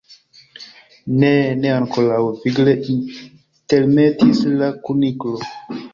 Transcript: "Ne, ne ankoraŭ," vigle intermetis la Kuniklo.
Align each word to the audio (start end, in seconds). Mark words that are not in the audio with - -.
"Ne, 1.23 1.29
ne 1.59 1.73
ankoraŭ," 1.73 2.19
vigle 2.45 2.75
intermetis 2.95 4.45
la 4.63 4.71
Kuniklo. 4.89 5.41